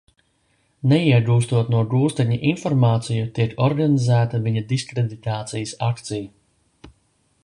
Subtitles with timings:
[0.93, 6.95] Neiegūstot no gūstekņa informāciju, tiek organizēta viņa diskreditācijas akcija.